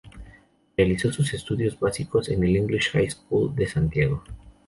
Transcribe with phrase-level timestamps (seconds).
[0.75, 4.23] Realizó sus estudios básicos en el English High School de Santiago.